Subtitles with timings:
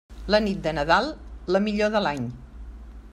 [0.35, 1.09] La nit de Nadal,
[1.57, 2.25] la millor de l'any.